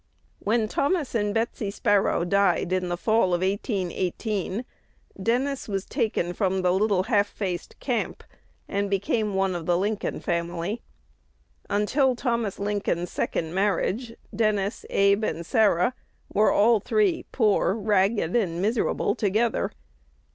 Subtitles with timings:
[0.39, 4.65] When Thomas and Betsy Sparrow died in the fall of 1818,
[5.21, 8.23] Dennis was taken from the "little half faced camp,"
[8.67, 10.81] and became one of the Lincoln family.
[11.69, 15.93] Until Thomas Lincoln's second marriage, Dennis, Abe, and Sarah
[16.33, 19.71] were all three poor, ragged, and miserable together.